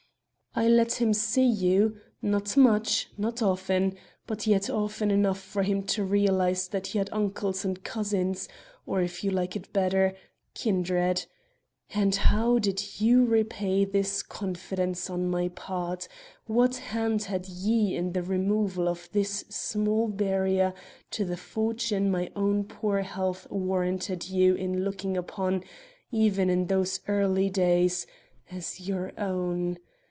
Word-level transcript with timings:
"I 0.53 0.67
let 0.67 0.95
him 1.01 1.13
see 1.13 1.45
you; 1.45 1.95
not 2.21 2.57
much, 2.57 3.09
not 3.17 3.41
often, 3.41 3.95
but 4.27 4.45
yet 4.45 4.69
often 4.69 5.09
enough 5.09 5.39
for 5.39 5.63
him 5.63 5.81
to 5.83 6.03
realize 6.03 6.67
that 6.67 6.87
he 6.87 6.97
had 6.97 7.07
uncles 7.13 7.63
and 7.63 7.81
cousins, 7.85 8.49
or, 8.85 8.99
if 9.01 9.23
you 9.23 9.31
like 9.31 9.55
it 9.55 9.71
better, 9.71 10.13
kindred. 10.53 11.25
And 11.93 12.13
how 12.13 12.59
did 12.59 12.99
you 12.99 13.23
repay 13.23 13.85
this 13.85 14.21
confidence 14.21 15.09
on 15.09 15.29
my 15.29 15.47
part? 15.47 16.09
What 16.47 16.75
hand 16.75 17.23
had 17.23 17.47
ye 17.47 17.95
in 17.95 18.11
the 18.11 18.21
removal 18.21 18.89
of 18.89 19.07
this 19.13 19.45
small 19.47 20.09
barrier 20.09 20.73
to 21.11 21.23
the 21.23 21.37
fortune 21.37 22.11
my 22.11 22.29
own 22.35 22.65
poor 22.65 23.03
health 23.03 23.49
warranted 23.49 24.27
you 24.27 24.55
in 24.55 24.83
looking 24.83 25.15
upon, 25.15 25.63
even 26.11 26.49
in 26.49 26.65
those 26.67 26.99
early 27.07 27.49
days, 27.49 28.05
as 28.51 28.85
your 28.85 29.13
own? 29.17 29.77